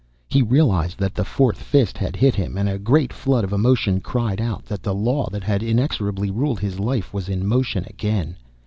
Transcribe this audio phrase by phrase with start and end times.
[0.27, 3.99] He realized that the fourth fist had hit him, and a great flood of emotion
[3.99, 8.35] cried out that the law that had inexorably ruled his life was in motion again.